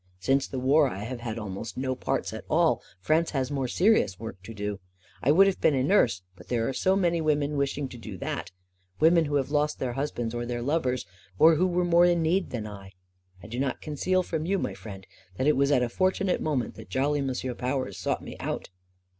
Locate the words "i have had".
0.87-1.37